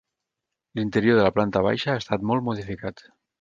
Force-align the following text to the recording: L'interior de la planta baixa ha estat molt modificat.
L'interior 0.79 1.19
de 1.19 1.25
la 1.27 1.33
planta 1.35 1.63
baixa 1.67 1.93
ha 1.93 2.01
estat 2.05 2.27
molt 2.31 2.47
modificat. 2.49 3.07